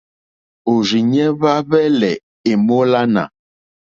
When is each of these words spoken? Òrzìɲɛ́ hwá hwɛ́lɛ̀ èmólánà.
Òrzìɲɛ́ 0.71 1.27
hwá 1.37 1.51
hwɛ́lɛ̀ 1.67 2.13
èmólánà. 2.51 3.23